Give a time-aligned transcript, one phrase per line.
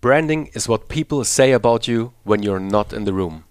[0.00, 3.42] Branding is what people say about you when you're not in the room.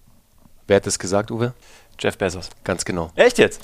[0.67, 1.53] Wer hat das gesagt, Uwe?
[1.99, 2.49] Jeff Bezos.
[2.63, 3.11] Ganz genau.
[3.15, 3.61] Echt jetzt?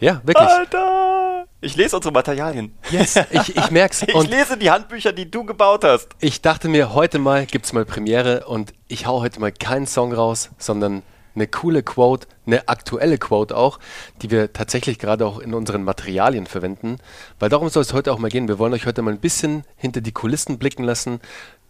[0.00, 0.46] Ja, wirklich.
[0.46, 1.46] Alter!
[1.62, 2.76] Ich lese unsere Materialien.
[2.90, 4.02] Yes, ich, ich merk's.
[4.06, 6.08] Ich Und lese die Handbücher, die du gebaut hast.
[6.20, 10.12] ich dachte mir, heute mal gibt's mal Premiere und ich hau heute mal keinen Song
[10.12, 11.02] raus, sondern
[11.34, 13.78] eine coole Quote, eine aktuelle Quote auch,
[14.22, 16.98] die wir tatsächlich gerade auch in unseren Materialien verwenden.
[17.38, 18.48] Weil darum soll es heute auch mal gehen.
[18.48, 21.20] Wir wollen euch heute mal ein bisschen hinter die Kulissen blicken lassen,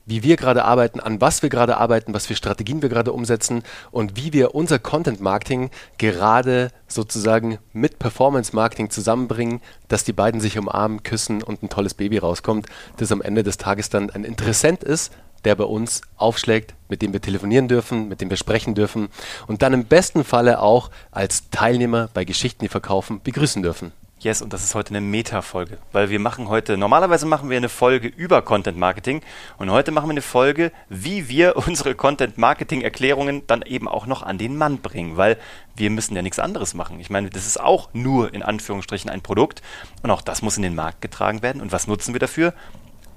[0.07, 3.63] wie wir gerade arbeiten, an was wir gerade arbeiten, was für Strategien wir gerade umsetzen
[3.91, 10.41] und wie wir unser Content Marketing gerade sozusagen mit Performance Marketing zusammenbringen, dass die beiden
[10.41, 12.67] sich umarmen, küssen und ein tolles Baby rauskommt,
[12.97, 15.13] das am Ende des Tages dann ein Interessent ist,
[15.45, 19.09] der bei uns aufschlägt, mit dem wir telefonieren dürfen, mit dem wir sprechen dürfen
[19.47, 23.93] und dann im besten Falle auch als Teilnehmer bei Geschichten, die verkaufen, begrüßen dürfen.
[24.19, 27.69] Yes, und das ist heute eine Meta-Folge, weil wir machen heute, normalerweise machen wir eine
[27.69, 29.21] Folge über Content Marketing
[29.59, 34.07] und heute machen wir eine Folge, wie wir unsere Content Marketing Erklärungen dann eben auch
[34.07, 35.37] noch an den Mann bringen, weil
[35.77, 36.99] wir müssen ja nichts anderes machen.
[36.99, 39.61] Ich meine, das ist auch nur in Anführungsstrichen ein Produkt
[40.03, 41.61] und auch das muss in den Markt getragen werden.
[41.61, 42.55] Und was nutzen wir dafür?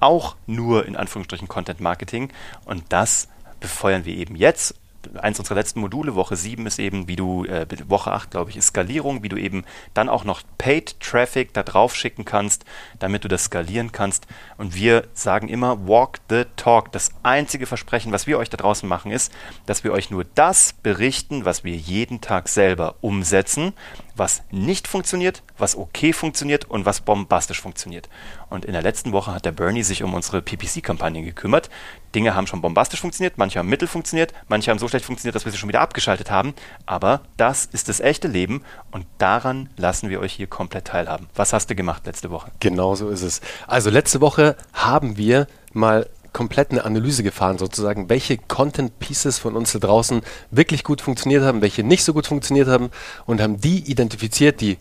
[0.01, 2.29] Auch nur in Anführungsstrichen Content Marketing
[2.65, 3.29] und das
[3.61, 4.75] befeuern wir eben jetzt
[5.21, 8.57] eins unserer letzten Module, Woche 7 ist eben, wie du, äh, Woche 8, glaube ich,
[8.57, 12.65] ist Skalierung, wie du eben dann auch noch Paid Traffic da drauf schicken kannst,
[12.99, 14.27] damit du das skalieren kannst.
[14.57, 16.91] Und wir sagen immer, walk the talk.
[16.91, 19.31] Das einzige Versprechen, was wir euch da draußen machen, ist,
[19.65, 23.73] dass wir euch nur das berichten, was wir jeden Tag selber umsetzen,
[24.15, 28.09] was nicht funktioniert, was okay funktioniert und was bombastisch funktioniert.
[28.49, 31.69] Und in der letzten Woche hat der Bernie sich um unsere PPC-Kampagne gekümmert.
[32.13, 35.45] Dinge haben schon bombastisch funktioniert, manche haben mittel funktioniert, manche haben so schlecht funktioniert, dass
[35.45, 36.53] wir sie schon wieder abgeschaltet haben.
[36.85, 41.27] Aber das ist das echte Leben und daran lassen wir euch hier komplett teilhaben.
[41.35, 42.51] Was hast du gemacht letzte Woche?
[42.59, 43.41] Genau so ist es.
[43.67, 49.55] Also letzte Woche haben wir mal komplett eine Analyse gefahren, sozusagen, welche Content Pieces von
[49.55, 52.91] uns da draußen wirklich gut funktioniert haben, welche nicht so gut funktioniert haben
[53.25, 54.77] und haben die identifiziert, die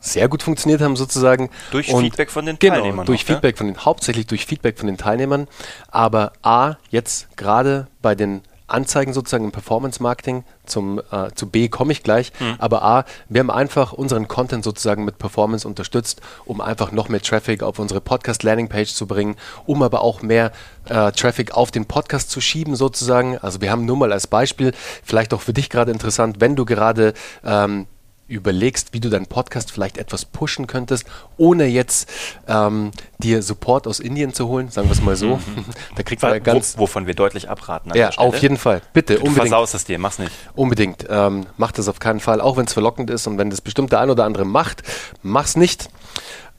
[0.00, 1.50] sehr gut funktioniert haben sozusagen.
[1.70, 3.34] Durch und Feedback von den genau, Teilnehmern Durch auch, ja?
[3.34, 5.46] Feedback von den, hauptsächlich durch Feedback von den Teilnehmern.
[5.90, 8.40] Aber A, jetzt gerade bei den
[8.70, 12.56] Anzeigen sozusagen im Performance Marketing, zum, äh, zu B komme ich gleich, Hm.
[12.58, 17.20] aber A, wir haben einfach unseren Content sozusagen mit Performance unterstützt, um einfach noch mehr
[17.22, 19.36] Traffic auf unsere Podcast Landing Page zu bringen,
[19.66, 20.52] um aber auch mehr
[20.86, 23.38] äh, Traffic auf den Podcast zu schieben sozusagen.
[23.38, 26.64] Also wir haben nur mal als Beispiel, vielleicht auch für dich gerade interessant, wenn du
[26.64, 27.14] gerade
[27.44, 27.86] ähm,
[28.30, 31.04] überlegst, wie du deinen Podcast vielleicht etwas pushen könntest,
[31.36, 32.08] ohne jetzt
[32.48, 35.38] ähm, dir Support aus Indien zu holen, sagen wir es mal so.
[35.96, 36.76] da kriegt man ja ganz...
[36.76, 37.92] Wo, wovon wir deutlich abraten.
[37.94, 38.82] Ja, auf jeden Fall.
[38.92, 39.48] Bitte, Du unbedingt.
[39.48, 40.32] versaust es dir, mach's nicht.
[40.54, 41.06] Unbedingt.
[41.08, 43.92] Ähm, mach das auf keinen Fall, auch wenn es verlockend ist und wenn das bestimmt
[43.92, 44.82] der ein oder andere macht,
[45.22, 45.88] mach's nicht.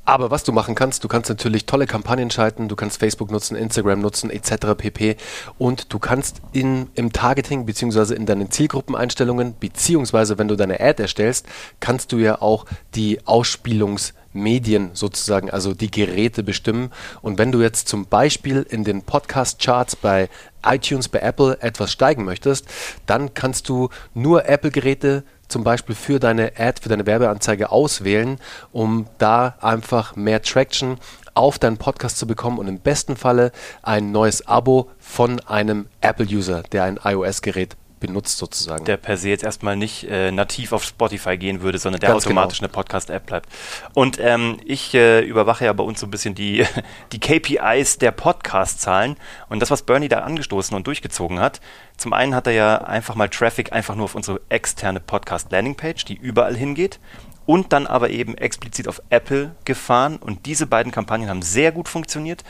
[0.03, 3.55] Aber was du machen kannst, du kannst natürlich tolle Kampagnen schalten, du kannst Facebook nutzen,
[3.55, 4.75] Instagram nutzen, etc.
[4.75, 5.15] pp.
[5.59, 11.01] Und du kannst in, im Targeting beziehungsweise in deinen Zielgruppeneinstellungen, beziehungsweise wenn du deine Ad
[11.01, 11.45] erstellst,
[11.79, 16.91] kannst du ja auch die Ausspielungsmedien sozusagen, also die Geräte bestimmen.
[17.21, 20.29] Und wenn du jetzt zum Beispiel in den Podcast-Charts bei
[20.65, 22.65] iTunes, bei Apple etwas steigen möchtest,
[23.05, 28.39] dann kannst du nur Apple-Geräte zum Beispiel für deine Ad, für deine Werbeanzeige auswählen,
[28.71, 30.97] um da einfach mehr Traction
[31.33, 33.51] auf deinen Podcast zu bekommen und im besten Falle
[33.83, 38.83] ein neues Abo von einem Apple-User, der ein iOS-Gerät benutzt sozusagen.
[38.83, 42.25] Der per se jetzt erstmal nicht äh, nativ auf Spotify gehen würde, sondern der Ganz
[42.25, 42.67] automatisch genau.
[42.67, 43.47] eine Podcast-App bleibt.
[43.93, 46.65] Und ähm, ich äh, überwache ja bei uns so ein bisschen die,
[47.13, 49.15] die KPIs der Podcast-Zahlen.
[49.47, 51.61] Und das, was Bernie da angestoßen und durchgezogen hat,
[51.95, 56.15] zum einen hat er ja einfach mal Traffic einfach nur auf unsere externe Podcast-Landing-Page, die
[56.15, 56.99] überall hingeht.
[57.45, 60.17] Und dann aber eben explizit auf Apple gefahren.
[60.17, 62.43] Und diese beiden Kampagnen haben sehr gut funktioniert.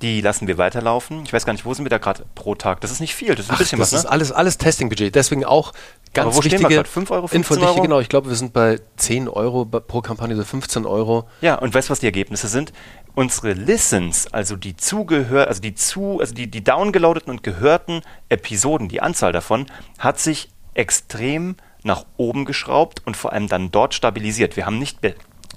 [0.00, 1.24] Die lassen wir weiterlaufen.
[1.24, 2.80] Ich weiß gar nicht, wo sind wir da gerade pro Tag?
[2.80, 4.10] Das ist nicht viel, das ist ein Ach, bisschen das was, ist ne?
[4.10, 5.12] alles, alles Testing-Budget.
[5.14, 5.72] Deswegen auch
[6.14, 6.88] ganz Aber wo stehen wir wichtige grad?
[6.88, 7.82] 5 Euro, 15 Info, Euro?
[7.82, 11.28] Genau, ich glaube, wir sind bei 10 Euro pro Kampagne oder 15 Euro.
[11.40, 12.72] Ja, und weißt du, was die Ergebnisse sind?
[13.16, 18.88] Unsere Listens, also die zugehör, also die zu, also die, die downgeloadeten und gehörten Episoden,
[18.88, 19.66] die Anzahl davon,
[19.98, 24.56] hat sich extrem nach oben geschraubt und vor allem dann dort stabilisiert.
[24.56, 25.00] Wir haben nicht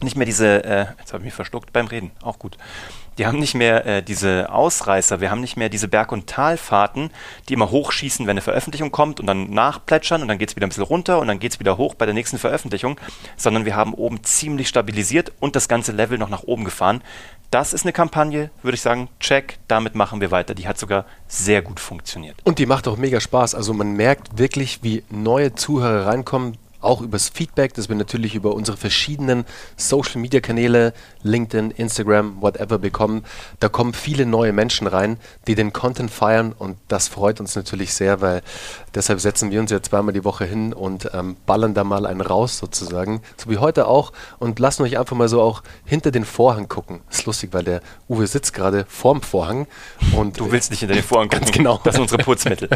[0.04, 2.58] nicht mehr diese, äh, jetzt habe ich mich verschluckt beim Reden, auch gut.
[3.18, 7.12] Wir haben nicht mehr äh, diese Ausreißer, wir haben nicht mehr diese Berg- und Talfahrten,
[7.50, 10.66] die immer hochschießen, wenn eine Veröffentlichung kommt und dann nachplätschern und dann geht es wieder
[10.66, 13.00] ein bisschen runter und dann geht es wieder hoch bei der nächsten Veröffentlichung,
[13.36, 17.04] sondern wir haben oben ziemlich stabilisiert und das ganze Level noch nach oben gefahren.
[17.52, 20.56] Das ist eine Kampagne, würde ich sagen, check, damit machen wir weiter.
[20.56, 22.38] Die hat sogar sehr gut funktioniert.
[22.46, 23.56] Und die macht auch mega Spaß.
[23.56, 28.54] Also man merkt wirklich, wie neue Zuhörer reinkommen auch übers Feedback, das wir natürlich über
[28.54, 29.46] unsere verschiedenen
[29.78, 30.94] Social-Media-Kanäle,
[31.24, 33.24] LinkedIn, Instagram, whatever bekommen.
[33.60, 35.18] Da kommen viele neue Menschen rein,
[35.48, 38.42] die den Content feiern und das freut uns natürlich sehr, weil
[38.96, 42.22] deshalb setzen wir uns ja zweimal die Woche hin und ähm, ballern da mal einen
[42.22, 46.26] raus sozusagen, so wie heute auch und lassen euch einfach mal so auch hinter den
[46.26, 47.02] Vorhang gucken.
[47.10, 49.68] ist lustig, weil der Uwe sitzt gerade vorm Vorhang
[50.16, 51.46] und du willst nicht hinter den Vorhang gucken.
[51.46, 51.80] Ganz genau.
[51.84, 52.70] Das sind unsere Putzmittel.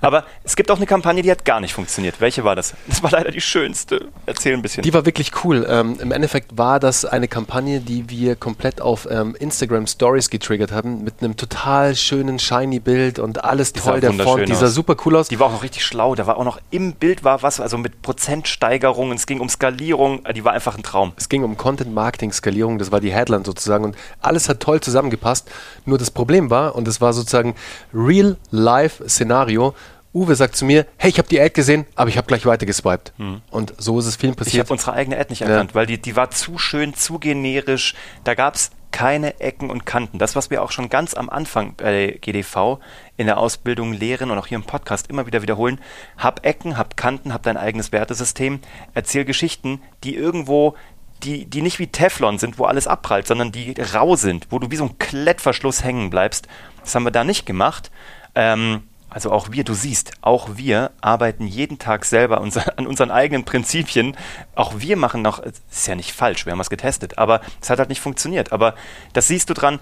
[0.00, 2.20] Aber es gibt auch eine Kampagne, die hat gar nicht funktioniert.
[2.20, 2.74] Welche war das?
[2.88, 4.08] Das war leider die schönste.
[4.26, 4.82] Erzähl ein bisschen.
[4.82, 5.66] Die war wirklich cool.
[5.68, 10.72] Ähm, Im Endeffekt war das eine Kampagne, die wir komplett auf ähm, Instagram Stories getriggert
[10.72, 14.48] haben, mit einem total schönen shiny Bild und alles toll der Font.
[14.48, 15.28] Die sah super cool aus.
[15.28, 16.14] Die war auch noch richtig schlau.
[16.14, 19.16] Da war auch noch im Bild war was, also mit Prozentsteigerungen.
[19.16, 20.24] Es ging um Skalierung.
[20.34, 21.12] Die war einfach ein Traum.
[21.16, 22.78] Es ging um Content Marketing Skalierung.
[22.78, 25.50] Das war die Headline sozusagen und alles hat toll zusammengepasst.
[25.84, 27.54] Nur das Problem war und es war sozusagen
[27.92, 29.74] Real Life Szenario
[30.14, 32.66] Uwe sagt zu mir, hey, ich habe die Ad gesehen, aber ich habe gleich weiter
[32.66, 33.12] geswiped.
[33.16, 33.40] Mhm.
[33.50, 34.54] Und so ist es vielen passiert.
[34.54, 35.74] Ich habe unsere eigene Ad nicht erkannt, ja.
[35.74, 37.94] weil die, die war zu schön, zu generisch.
[38.24, 40.18] Da gab es keine Ecken und Kanten.
[40.18, 42.78] Das, was wir auch schon ganz am Anfang bei GDV
[43.16, 45.80] in der Ausbildung lehren und auch hier im Podcast immer wieder wiederholen.
[46.18, 48.60] Hab Ecken, hab Kanten, hab dein eigenes Wertesystem.
[48.94, 50.76] Erzähl Geschichten, die irgendwo
[51.22, 54.70] die, die nicht wie Teflon sind, wo alles abprallt, sondern die rau sind, wo du
[54.70, 56.48] wie so ein Klettverschluss hängen bleibst.
[56.82, 57.90] Das haben wir da nicht gemacht.
[58.34, 58.82] Ähm,
[59.12, 63.44] also auch wir, du siehst, auch wir arbeiten jeden Tag selber unser, an unseren eigenen
[63.44, 64.16] Prinzipien.
[64.54, 67.78] Auch wir machen noch, ist ja nicht falsch, wir haben es getestet, aber es hat
[67.78, 68.52] halt nicht funktioniert.
[68.52, 68.74] Aber
[69.12, 69.80] das siehst du dran,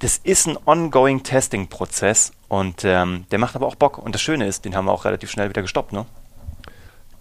[0.00, 3.98] das ist ein ongoing Testing-Prozess und ähm, der macht aber auch Bock.
[3.98, 6.06] Und das Schöne ist, den haben wir auch relativ schnell wieder gestoppt, ne?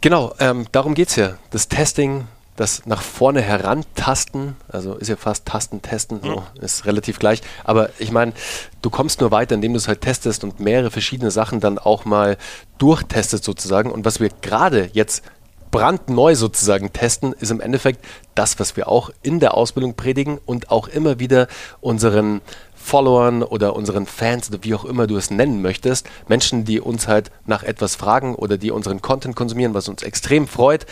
[0.02, 1.36] Genau, ähm, darum geht es ja.
[1.52, 7.18] Das Testing das nach vorne herantasten, also ist ja fast Tasten, Testen, so, ist relativ
[7.18, 7.42] gleich.
[7.64, 8.34] Aber ich meine,
[8.82, 12.06] du kommst nur weiter, indem du es halt testest und mehrere verschiedene Sachen dann auch
[12.06, 12.38] mal
[12.78, 13.90] durchtestest sozusagen.
[13.92, 15.24] Und was wir gerade jetzt
[15.72, 18.06] brandneu sozusagen testen, ist im Endeffekt
[18.36, 21.48] das, was wir auch in der Ausbildung predigen und auch immer wieder
[21.80, 22.42] unseren
[22.76, 27.08] Followern oder unseren Fans oder wie auch immer du es nennen möchtest, Menschen, die uns
[27.08, 30.86] halt nach etwas fragen oder die unseren Content konsumieren, was uns extrem freut,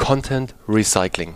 [0.00, 1.34] Content Recycling.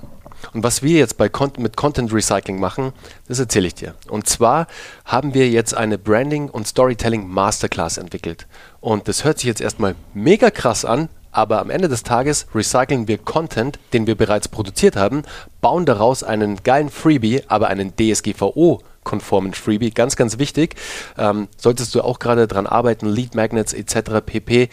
[0.54, 2.92] Und was wir jetzt bei mit Content Recycling machen,
[3.28, 3.94] das erzähle ich dir.
[4.08, 4.68] Und zwar
[5.04, 8.46] haben wir jetzt eine Branding und Storytelling Masterclass entwickelt.
[8.80, 13.06] Und das hört sich jetzt erstmal mega krass an, aber am Ende des Tages recyceln
[13.06, 15.24] wir Content, den wir bereits produziert haben,
[15.60, 19.90] bauen daraus einen geilen Freebie, aber einen DSGVO konformen Freebie.
[19.90, 20.76] Ganz, ganz wichtig.
[21.18, 24.22] Ähm, solltest du auch gerade dran arbeiten, Lead Magnets etc.
[24.24, 24.70] pp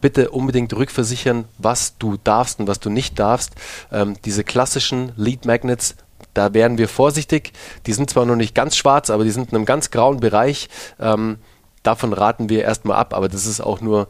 [0.00, 3.54] bitte unbedingt rückversichern, was du darfst und was du nicht darfst.
[3.90, 5.96] Ähm, diese klassischen Lead Magnets,
[6.34, 7.52] da wären wir vorsichtig.
[7.86, 10.68] Die sind zwar noch nicht ganz schwarz, aber die sind in einem ganz grauen Bereich.
[11.00, 11.38] Ähm,
[11.82, 14.08] davon raten wir erstmal ab, aber das ist auch nur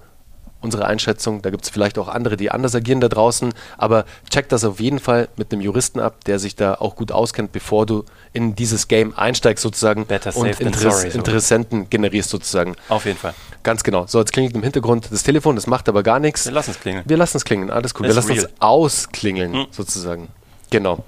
[0.66, 1.40] unsere Einschätzung.
[1.40, 3.54] Da gibt es vielleicht auch andere, die anders agieren da draußen.
[3.78, 7.12] Aber check das auf jeden Fall mit einem Juristen ab, der sich da auch gut
[7.12, 11.86] auskennt, bevor du in dieses Game einsteigst sozusagen Better und Interess sorry, Interessenten so.
[11.88, 12.76] generierst sozusagen.
[12.88, 13.34] Auf jeden Fall.
[13.62, 14.06] Ganz genau.
[14.06, 16.44] So, jetzt klingelt im Hintergrund das Telefon, das macht aber gar nichts.
[16.44, 17.04] Wir lassen es klingeln.
[17.06, 18.06] Wir lassen es klingeln, alles gut.
[18.06, 19.66] Wir lassen es ausklingeln hm.
[19.70, 20.28] sozusagen.
[20.70, 21.04] Genau.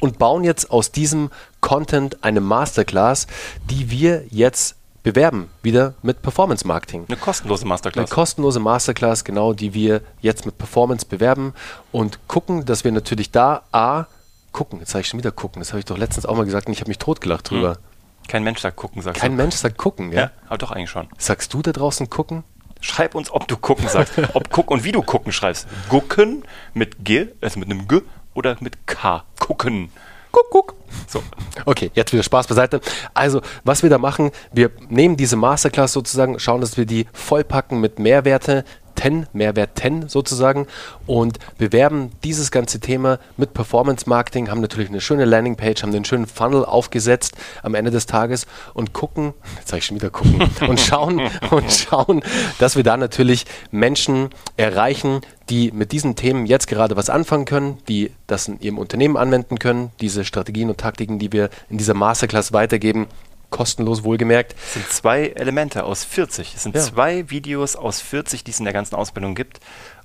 [0.00, 3.26] Und bauen jetzt aus diesem Content eine Masterclass,
[3.70, 7.04] die wir jetzt bewerben, wieder mit Performance Marketing.
[7.06, 8.10] Eine kostenlose Masterclass.
[8.10, 11.52] Eine kostenlose Masterclass, genau, die wir jetzt mit Performance bewerben
[11.92, 14.06] und gucken, dass wir natürlich da A,
[14.50, 16.66] gucken, jetzt sage ich schon wieder gucken, das habe ich doch letztens auch mal gesagt
[16.66, 17.72] und ich habe mich totgelacht drüber.
[17.72, 17.78] Hm.
[18.26, 19.36] Kein Mensch sagt gucken, sagst Kein du.
[19.36, 20.20] Mensch sagt gucken, ja?
[20.22, 21.08] Ja, aber doch eigentlich schon.
[21.18, 22.42] Sagst du da draußen gucken?
[22.80, 24.14] Schreib uns, ob du gucken sagst.
[24.34, 25.66] ob guck und wie du gucken schreibst.
[25.90, 28.00] Gucken mit G, also mit einem G
[28.32, 29.24] oder mit K.
[29.38, 29.90] Gucken.
[30.34, 30.74] Guck, guck.
[31.06, 31.22] So.
[31.64, 32.80] Okay, jetzt wieder Spaß beiseite.
[33.14, 37.80] Also, was wir da machen, wir nehmen diese Masterclass sozusagen, schauen, dass wir die vollpacken
[37.80, 38.64] mit Mehrwerte,
[38.96, 40.66] 10, Mehrwert 10 sozusagen.
[41.06, 46.04] Und bewerben dieses ganze Thema mit Performance Marketing, haben natürlich eine schöne Landingpage, haben den
[46.04, 50.50] schönen Funnel aufgesetzt am Ende des Tages und gucken, jetzt sage ich schon wieder gucken,
[50.68, 51.20] und schauen
[51.50, 52.22] und schauen,
[52.58, 55.20] dass wir da natürlich Menschen erreichen,
[55.50, 59.58] die mit diesen Themen jetzt gerade was anfangen können, die das in ihrem Unternehmen anwenden
[59.58, 63.06] können, diese Strategien und Taktiken, die wir in dieser Masterclass weitergeben,
[63.54, 64.56] kostenlos wohlgemerkt.
[64.58, 66.54] Es sind zwei Elemente aus 40.
[66.56, 66.82] Es sind ja.
[66.82, 69.60] zwei Videos aus 40, die es in der ganzen Ausbildung gibt.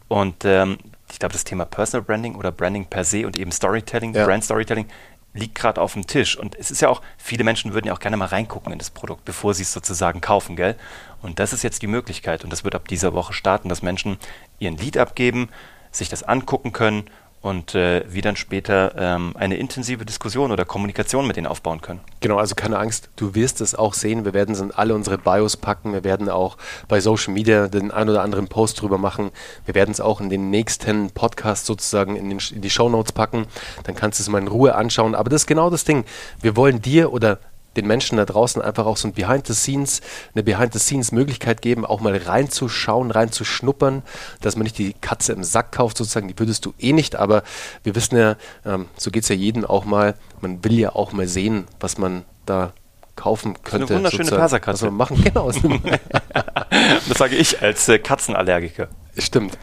[0.07, 0.77] Und ähm,
[1.11, 4.23] ich glaube, das Thema Personal Branding oder Branding per se und eben Storytelling, ja.
[4.25, 4.85] Brand Storytelling,
[5.33, 6.37] liegt gerade auf dem Tisch.
[6.37, 8.91] Und es ist ja auch, viele Menschen würden ja auch gerne mal reingucken in das
[8.91, 10.75] Produkt, bevor sie es sozusagen kaufen, gell?
[11.23, 12.43] Und das ist jetzt die Möglichkeit.
[12.43, 14.17] Und das wird ab dieser Woche starten, dass Menschen
[14.59, 15.49] ihren Lead abgeben,
[15.91, 17.09] sich das angucken können
[17.41, 22.01] und äh, wie dann später ähm, eine intensive Diskussion oder Kommunikation mit denen aufbauen können.
[22.19, 24.25] Genau, also keine Angst, du wirst es auch sehen.
[24.25, 25.93] Wir werden es in alle unsere Bios packen.
[25.93, 29.31] Wir werden auch bei Social Media den ein oder anderen Post drüber machen.
[29.65, 33.13] Wir werden es auch in den nächsten Podcast sozusagen in, den, in die Show Notes
[33.13, 33.46] packen.
[33.84, 35.15] Dann kannst du es mal in Ruhe anschauen.
[35.15, 36.03] Aber das ist genau das Ding.
[36.41, 37.39] Wir wollen dir oder
[37.75, 40.01] den Menschen da draußen einfach auch so ein Behind the Scenes,
[40.33, 44.03] eine Behind the Scenes Möglichkeit geben, auch mal reinzuschauen, reinzuschnuppern,
[44.41, 47.43] dass man nicht die Katze im Sack kauft, sozusagen, die würdest du eh nicht, aber
[47.83, 48.35] wir wissen ja,
[48.65, 51.97] ähm, so geht es ja jedem auch mal, man will ja auch mal sehen, was
[51.97, 52.73] man da
[53.15, 53.93] kaufen könnte.
[53.93, 54.85] eine wunderschöne Perserkatze.
[54.85, 55.51] Was man machen, genau.
[57.09, 58.88] das sage ich als äh, Katzenallergiker.
[59.17, 59.57] Stimmt.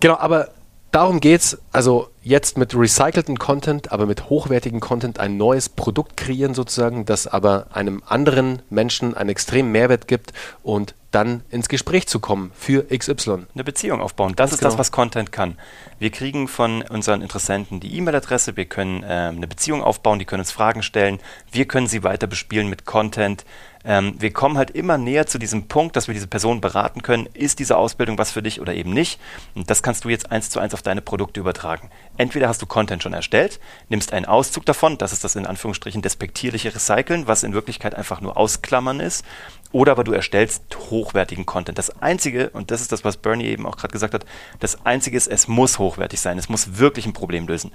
[0.00, 0.50] Genau, aber
[0.96, 1.58] darum geht's.
[1.72, 7.26] Also jetzt mit recycelten Content, aber mit hochwertigen Content ein neues Produkt kreieren sozusagen, das
[7.26, 12.86] aber einem anderen Menschen einen extremen Mehrwert gibt und dann ins Gespräch zu kommen für
[12.88, 13.46] XY.
[13.54, 14.34] Eine Beziehung aufbauen.
[14.36, 14.70] Das ist genau.
[14.70, 15.58] das, was Content kann.
[15.98, 20.40] Wir kriegen von unseren Interessenten die E-Mail-Adresse, wir können äh, eine Beziehung aufbauen, die können
[20.40, 21.20] uns Fragen stellen,
[21.52, 23.44] wir können sie weiter bespielen mit Content.
[23.86, 27.28] Ähm, wir kommen halt immer näher zu diesem Punkt, dass wir diese Person beraten können,
[27.34, 29.20] ist diese Ausbildung was für dich oder eben nicht.
[29.54, 31.90] Und das kannst du jetzt eins zu eins auf deine Produkte übertragen.
[32.16, 36.02] Entweder hast du Content schon erstellt, nimmst einen Auszug davon, das ist das in Anführungsstrichen
[36.02, 39.24] despektierliche Recyceln, was in Wirklichkeit einfach nur Ausklammern ist,
[39.72, 41.76] oder aber du erstellst hochwertigen Content.
[41.76, 44.24] Das Einzige, und das ist das, was Bernie eben auch gerade gesagt hat,
[44.60, 47.72] das Einzige ist, es muss hochwertig sein, es muss wirklich ein Problem lösen.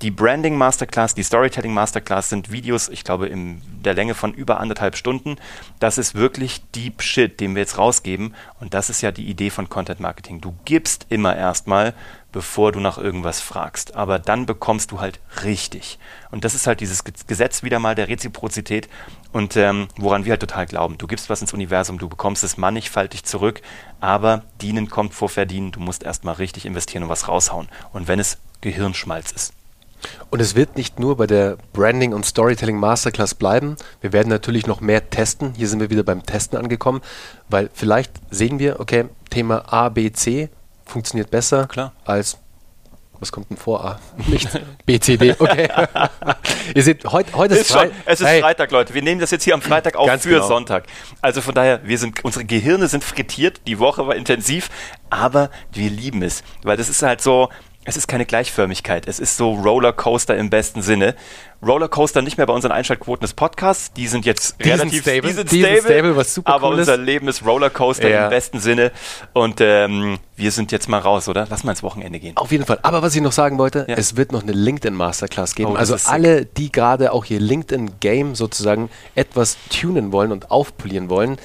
[0.00, 4.60] Die Branding Masterclass, die Storytelling Masterclass sind Videos, ich glaube, in der Länge von über
[4.60, 5.36] anderthalb Stunden.
[5.78, 8.34] Das ist wirklich Deep Shit, den wir jetzt rausgeben.
[8.60, 10.40] Und das ist ja die Idee von Content Marketing.
[10.40, 11.94] Du gibst immer erstmal
[12.32, 13.94] bevor du nach irgendwas fragst.
[13.94, 15.98] Aber dann bekommst du halt richtig.
[16.30, 18.88] Und das ist halt dieses Gesetz wieder mal der Reziprozität
[19.32, 20.98] und ähm, woran wir halt total glauben.
[20.98, 23.60] Du gibst was ins Universum, du bekommst es mannigfaltig zurück,
[24.00, 25.72] aber dienen kommt vor verdienen.
[25.72, 27.68] Du musst erstmal richtig investieren und was raushauen.
[27.92, 29.52] Und wenn es Gehirnschmalz ist.
[30.30, 33.76] Und es wird nicht nur bei der Branding und Storytelling Masterclass bleiben.
[34.00, 35.54] Wir werden natürlich noch mehr testen.
[35.54, 37.02] Hier sind wir wieder beim Testen angekommen,
[37.48, 40.48] weil vielleicht sehen wir, okay, Thema A, B, C
[40.92, 41.92] funktioniert besser Klar.
[42.04, 42.38] als
[43.22, 44.00] was kommt denn vor A?
[44.26, 44.48] Nicht
[44.84, 45.36] B, C, D.
[45.38, 45.68] Okay.
[46.74, 48.40] Ihr seht, heut, heute ist, ist schon, Es ist hey.
[48.40, 48.94] Freitag, Leute.
[48.94, 50.48] Wir nehmen das jetzt hier am Freitag auf Ganz für genau.
[50.48, 50.86] Sonntag.
[51.20, 53.60] Also von daher, wir sind, unsere Gehirne sind frittiert.
[53.68, 54.70] Die Woche war intensiv,
[55.08, 57.48] aber wir lieben es, weil das ist halt so,
[57.84, 59.08] es ist keine Gleichförmigkeit.
[59.08, 61.16] Es ist so Rollercoaster im besten Sinne.
[61.64, 63.92] Rollercoaster nicht mehr bei unseren Einschaltquoten des Podcasts.
[63.92, 65.28] Die sind jetzt die relativ sind stable.
[65.28, 68.24] Die sind stable, stable was super aber cool unser Leben ist Rollercoaster ja.
[68.24, 68.92] im besten Sinne.
[69.32, 71.46] Und ähm, wir sind jetzt mal raus, oder?
[71.50, 72.36] Lass mal ins Wochenende gehen.
[72.36, 72.78] Auf jeden Fall.
[72.82, 73.96] Aber was ich noch sagen wollte, ja.
[73.96, 75.72] es wird noch eine LinkedIn Masterclass geben.
[75.72, 81.10] Oh, also alle, die gerade auch ihr LinkedIn Game sozusagen etwas tunen wollen und aufpolieren
[81.10, 81.38] wollen,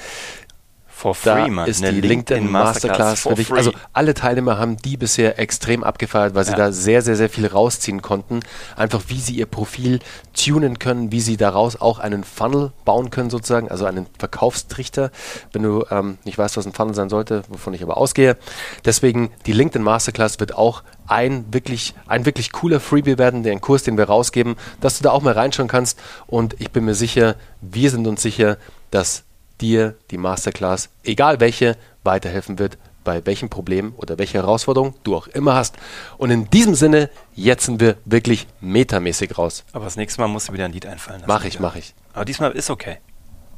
[0.97, 5.37] For free, da Ist die LinkedIn, LinkedIn Masterclass, Masterclass Also alle Teilnehmer haben die bisher
[5.37, 6.57] extrem abgefeiert, weil sie ja.
[6.57, 8.39] da sehr, sehr, sehr viel rausziehen konnten.
[8.75, 9.99] Einfach wie sie ihr Profil
[10.33, 15.11] tunen können, wie sie daraus auch einen Funnel bauen können sozusagen, also einen Verkaufstrichter,
[15.53, 18.35] wenn du ähm, nicht weißt, was ein Funnel sein sollte, wovon ich aber ausgehe.
[18.83, 23.83] Deswegen die LinkedIn Masterclass wird auch ein wirklich, ein wirklich cooler Freebie werden, den Kurs,
[23.83, 25.99] den wir rausgeben, dass du da auch mal reinschauen kannst.
[26.25, 28.57] Und ich bin mir sicher, wir sind uns sicher,
[28.89, 29.26] dass
[29.61, 35.27] dir die Masterclass, egal welche, weiterhelfen wird, bei welchem Problem oder welcher Herausforderung du auch
[35.27, 35.77] immer hast.
[36.17, 39.63] Und in diesem Sinne, jetzt sind wir wirklich metamäßig raus.
[39.71, 41.31] Aber das nächste Mal musst du wieder ein Lied einfallen lassen.
[41.31, 41.95] Mach ich, mach ich.
[42.13, 42.97] Aber diesmal ist okay.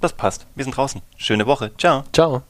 [0.01, 0.45] Das passt.
[0.55, 1.01] Wir sind draußen.
[1.17, 1.71] Schöne Woche.
[1.77, 2.03] Ciao.
[2.13, 2.43] Ciao.